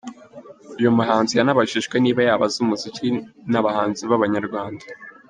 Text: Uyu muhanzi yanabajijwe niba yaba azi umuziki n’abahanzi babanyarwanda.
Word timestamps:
Uyu 0.79 0.95
muhanzi 0.97 1.33
yanabajijwe 1.35 1.95
niba 1.99 2.21
yaba 2.27 2.43
azi 2.47 2.57
umuziki 2.63 3.07
n’abahanzi 3.51 4.01
babanyarwanda. 4.11 4.83